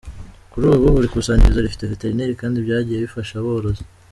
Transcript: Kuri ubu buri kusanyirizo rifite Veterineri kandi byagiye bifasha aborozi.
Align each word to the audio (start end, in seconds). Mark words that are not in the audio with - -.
Kuri 0.51 0.65
ubu 0.67 0.87
buri 0.95 1.07
kusanyirizo 1.13 1.59
rifite 1.61 1.89
Veterineri 1.93 2.39
kandi 2.41 2.57
byagiye 2.65 2.99
bifasha 3.05 3.33
aborozi. 3.37 3.83